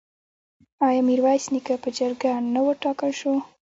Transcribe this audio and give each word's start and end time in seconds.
آیا 0.87 1.01
میرویس 1.07 1.43
نیکه 1.53 1.75
په 1.83 1.89
جرګه 1.97 2.31
نه 2.53 2.59
وټاکل 2.65 3.11
شو؟ 3.19 3.33